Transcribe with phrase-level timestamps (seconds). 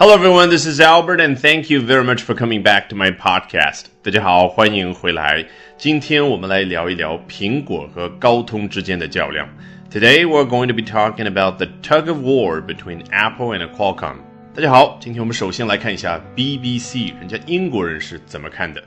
[0.00, 0.49] Hello, everyone.
[0.49, 3.87] This is Albert, and thank you very much for coming back to my podcast.
[4.01, 5.45] 大家好，欢迎回来。
[5.77, 9.47] 今天我们来聊一聊苹果和高通之间的较量。
[9.91, 14.15] Today we're going to be talking about the tug of war between Apple and Qualcomm.
[14.55, 18.81] 大家好，今天我们首先来看一下 BBC，人家英国人是怎么看的。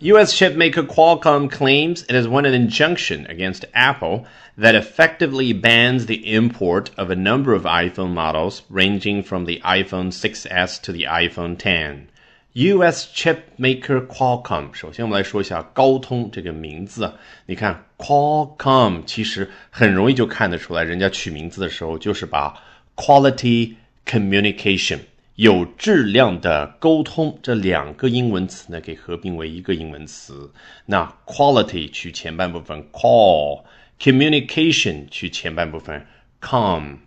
[0.00, 4.24] US chipmaker Qualcomm claims it has won an injunction against Apple
[4.58, 10.10] that effectively bans the import of a number of iPhone models ranging from the iPhone
[10.10, 12.08] 6s to the iPhone 10.
[12.54, 13.06] U.S.
[13.14, 17.14] chipmaker Qualcomm，首先我们来说一下高通这个名字啊。
[17.46, 22.54] 你看 Qualcomm，其实很容易就看得出来，人家取名字的时候就是把
[22.96, 24.98] quality communication。
[25.37, 30.51] 有质量的沟通这两个英文词呢，给合并为一个英文词。
[30.87, 36.03] 那 quality 取前半部分 call，communication 取前半部分
[36.41, 36.97] come。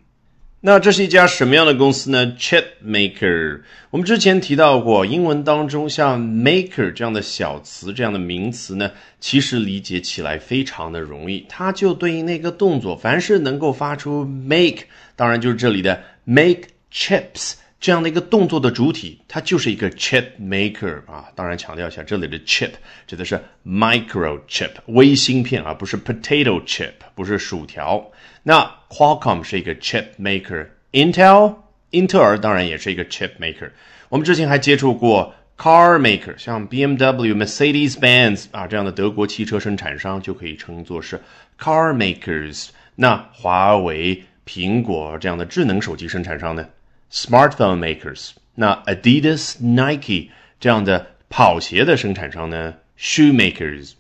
[0.61, 3.63] 那这是一家什么样的公司呢？Chip maker。
[3.91, 14.85] 我们之前提到过，英文当中像 maker 这样的小词、这样的名词呢，其实理解起来非常的容易，它就对应那个动作，凡是能够发出 make，
[15.17, 17.55] 当然就是这里的 make chips。
[17.81, 21.25] 这样的一个动作的主体，它就是一个 chip maker 啊。
[21.35, 22.73] 当然强调一下，这里的 chip
[23.07, 28.11] 指的是 micro chip 微芯片啊，不是 potato chip，不是薯条。
[28.43, 31.55] 那 Qualcomm 是一个 chip maker，Intel
[31.91, 33.71] 英特尔当然也是一个 chip maker。
[34.11, 41.21] 我们之前还接触过 car maker，像 BMW、Mercedes-Benz 啊这样的德国汽车生产商就可以称作是
[41.59, 42.69] car makers。
[42.95, 46.67] 那华为、苹果这样的智能手机生产商呢
[47.13, 53.93] ？Smartphone makers，那 Adidas、Nike 这样的跑鞋的生产商呢？Shoe makers。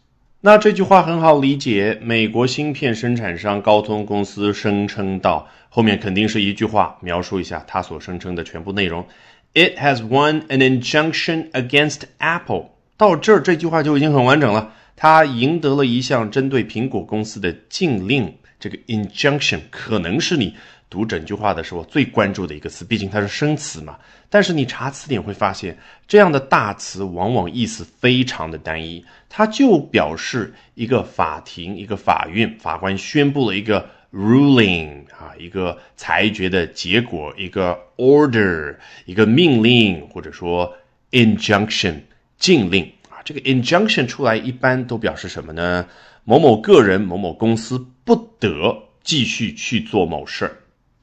[0.42, 9.06] 那这句话很好理解，美国芯片生产商高通公司声称到后面肯定是一句话，描述一下它所声称的全部内容。
[9.52, 12.70] It has won an injunction against Apple。
[12.96, 18.36] 到这儿这句话就已经很完整了，它赢得了一项针对苹果公司的禁令。
[18.58, 20.54] 这个 injunction 可能是你。
[20.90, 23.96] 读整句话的时候最关注的一个词，毕竟它是生词嘛。
[24.28, 25.78] 但是你查词典会发现，
[26.08, 40.74] 这样的大词往往意思非常的单一，它就表示一个法庭、一个法院法官宣布了一个 ruling 啊，一个裁决的结果，一个 order，一个命令，或者说
[41.12, 41.94] injunction
[42.36, 43.22] 禁令啊。
[43.24, 45.86] 这个 injunction 出来一般都表示什么呢？
[46.24, 50.56] 某某个人、某某公司不得继续去做某事儿。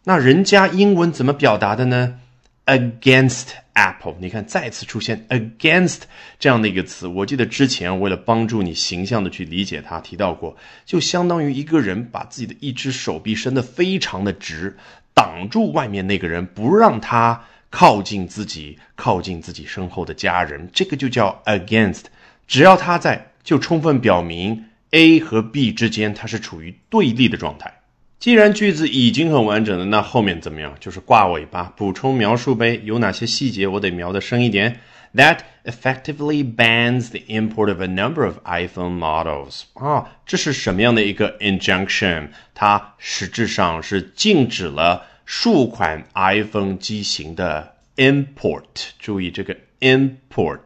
[0.07, 2.17] 那人家英文怎么表达的呢
[2.65, 6.03] ？Against Apple，你看再次出现 against
[6.39, 7.07] 这样的一个词。
[7.07, 14.77] 我记得之前为了帮助你形象的去理解它，提到过，就相当于一个人把自己的一只手臂伸得非常的直，
[15.13, 22.03] 挡住外面那个人，不让他靠近自己，靠近自己身后的家人，这个就叫 against。
[22.47, 27.73] 只要他在，就充分表明 A 和 B 之间它是处于对立的状态。
[28.19, 30.75] 既然句子已经很完整了，那后面怎么样？
[30.79, 32.81] 就是挂尾巴，补充描述呗。
[32.83, 34.79] 有哪些细节我得描的深一点
[35.13, 42.29] ？That effectively bans the import of a number of iPhone models 啊，这是什么样的一个 injunction？
[42.55, 48.89] 它实质上是禁止了数款 iPhone 机型的 import。
[48.97, 50.59] 注意，这个 import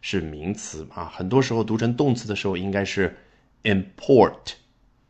[0.00, 3.14] 是名词啊，很多时候读成动词的时候应该是
[3.62, 4.54] import。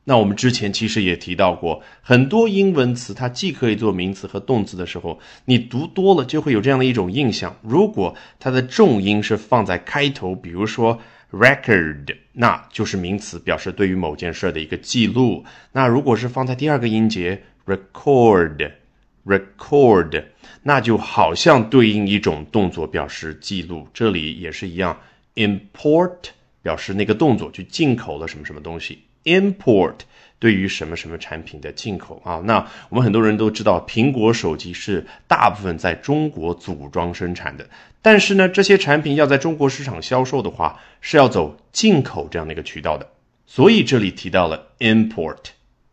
[0.07, 11.01] 那我们之前其实也提到过，很多英文词它既可以做名词和动词的时候，你读多了就会有这样的一种印象：如果它的重音是放在开头，比如说
[11.33, 15.43] record，那就是名词，表示对于某件事的一个记录；
[15.73, 20.25] 那如果是放在第二个音节 record，record，
[20.63, 23.89] 那就好像对应一种动作，表示记录。
[23.95, 25.01] 这里也是一样
[25.37, 26.19] ，import
[26.63, 28.99] 表示那个动作去进口了什么什么东西。
[29.25, 29.95] Import
[30.39, 32.41] 对于什么什么产品的进口啊？
[32.45, 37.67] 那我们很多人都知道，苹果手机是大部分在中国组装生产的，
[38.03, 43.09] 但是呢，这些产品要在中国市场销售的话，是要走进口这样的一个渠道的。
[43.47, 45.37] 所以这里提到了 import。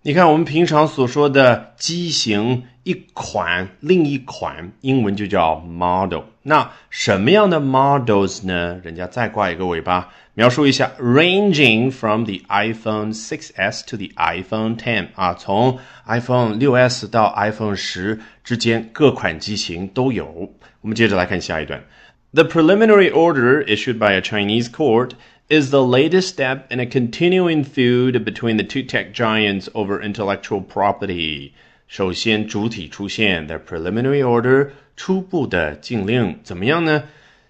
[0.03, 6.23] 你看，我们平常所说的机型一款，另一款，英文就叫 model。
[6.41, 8.81] 那什么样的 models 呢？
[8.83, 10.09] 人家再挂一个尾巴，
[10.40, 20.54] 描述一下，ranging from the iPhone 6s to the iPhone 10啊，从 iPhone 6s 到 iPhone 10之间各款机型都有。
[20.80, 21.82] 我们接着来看下一段，
[22.32, 28.56] The preliminary order issued by a Chinese court。is the latest step in a continuing feud between
[28.56, 31.52] the two tech giants over intellectual property.
[31.86, 37.04] 首先，主体出现 the preliminary order 初步的禁令，怎么样呢？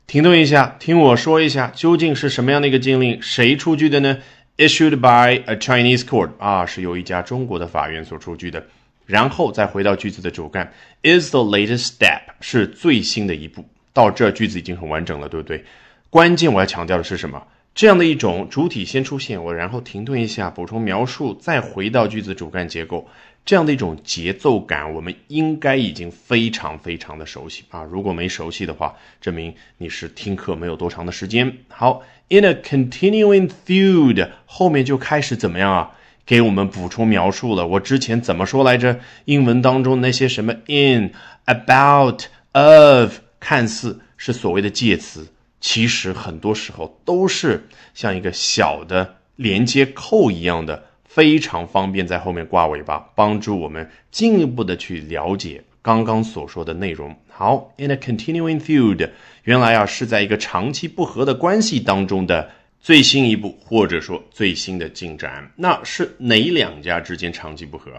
[0.07, 3.21] 停顿一下，听我说一下，究竟是什么样的一个禁令？
[3.21, 4.17] 谁出具的呢
[4.57, 8.65] ？Issued by a Chinese court 啊，是由一家中国的法院所出具的。
[9.05, 10.71] 然后再回到句子的主干
[11.03, 13.65] ，is the latest step 是最新的一步。
[13.93, 15.63] 到这句子已经很完整了，对不对？
[16.09, 17.41] 关键我要强调的是什么？
[17.73, 23.07] 这样的一种主体先出现，我然后停顿一下，补充描述，再回到句子主干结构。
[23.43, 27.81] 这样的一种节奏感，我们应该已经非常非常的熟悉啊！
[27.83, 31.57] 如果没熟悉的话，证明你是听课没有多长的时间。
[31.69, 35.91] 好，in a continuing feud 后面就开始怎么样啊？
[36.23, 37.65] 给我们补充描述了。
[37.65, 38.99] 我之前怎么说来着？
[39.25, 41.11] 英文当中那些什么 in、
[41.45, 45.27] about、of，看似是所谓的介词，
[45.61, 50.83] 其实很多时候都是像一个小的连接扣一样的。
[51.03, 57.13] 非常方便在后面挂尾巴，帮助我们进一步的去了解刚刚所说的内容。
[57.27, 59.09] 好，in a continuing feud，
[59.43, 62.49] 原来啊是在一个长期不和的关系当中的
[62.79, 65.51] 最新一步，或者说最新的进展。
[65.57, 67.91] 那是哪两家之间长期不和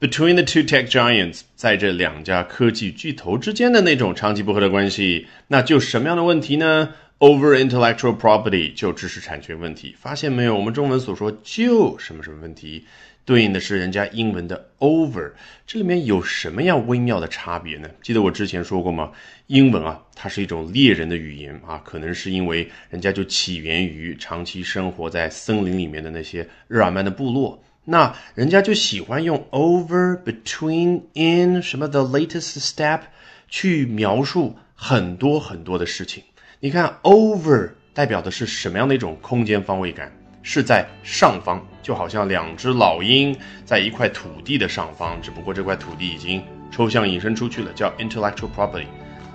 [0.00, 10.54] ？Between the two tech giants，在这两家科技巨头之间的那种长期不和的关系，那就什么样的问题呢？Over intellectual property 就知识产权问题，发现没有？
[10.54, 12.84] 我们中文所说就什么什么问题，
[13.24, 15.32] 对应的是人家英文的 over，
[15.66, 17.88] 这里面有什么样微妙的差别呢？
[18.02, 19.12] 记得我之前说过吗？
[19.46, 33.00] 英文啊，它是一种猎人的语言啊，可能是因为人家就起源于长期生活在森林里面的那些日耳曼的部落，那人家就喜欢用 over、between、in 什么 the latest step
[33.48, 36.22] 去描述很多很多的事情。
[36.59, 40.11] 你看，over 代表的是什么样的一种空间方位感？
[40.43, 48.85] 是在上方，就好像两只老鹰在一块土地的上方，只不过这块土地已经抽象引申出去了，叫 intellectual property。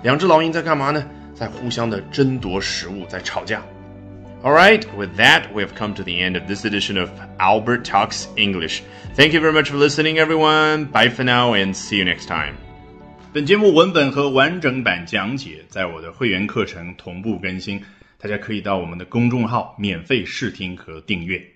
[0.03, 1.05] 两只老鹰在干嘛呢？
[1.33, 3.61] 在互相的争夺食物，在吵架。
[4.43, 8.25] All right, with that, we have come to the end of this edition of Albert Talks
[8.35, 8.81] English.
[9.15, 10.91] Thank you very much for listening, everyone.
[10.91, 12.60] Bye for now, and see you next time.
[13.34, 17.82] 本节目文本和完整版讲解在我的会员课程同步更新，
[18.18, 21.51] 大家可以到我们的公众号免费试听和订阅。